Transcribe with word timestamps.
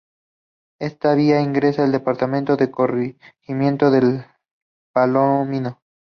Esta 0.79 1.13
vía 1.13 1.41
ingresa 1.41 1.83
al 1.83 1.91
departamento 1.91 2.55
en 2.55 2.59
el 2.61 2.71
corregimiento 2.71 3.91
de 3.91 4.25
Palomino. 4.91 5.79